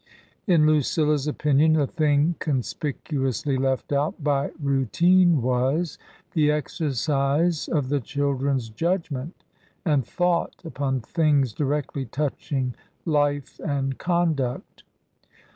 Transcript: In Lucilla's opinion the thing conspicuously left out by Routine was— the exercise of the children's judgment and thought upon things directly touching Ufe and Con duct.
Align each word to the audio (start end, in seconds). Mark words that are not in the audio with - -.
In 0.47 0.65
Lucilla's 0.65 1.27
opinion 1.27 1.73
the 1.73 1.85
thing 1.85 2.33
conspicuously 2.39 3.55
left 3.55 3.93
out 3.93 4.23
by 4.23 4.49
Routine 4.59 5.43
was— 5.43 5.99
the 6.33 6.49
exercise 6.49 7.67
of 7.67 7.89
the 7.89 7.99
children's 7.99 8.69
judgment 8.69 9.43
and 9.85 10.03
thought 10.03 10.55
upon 10.65 11.01
things 11.01 11.53
directly 11.53 12.05
touching 12.05 12.73
Ufe 13.05 13.59
and 13.59 13.99
Con 13.99 14.33
duct. 14.33 14.81